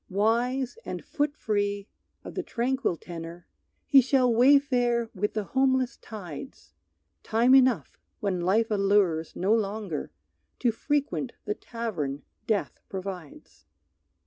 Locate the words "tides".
5.97-6.73